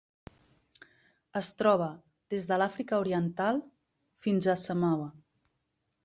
[1.41, 1.89] Es troba
[2.33, 3.61] des de l'Àfrica Oriental
[4.27, 5.07] fins a Samoa.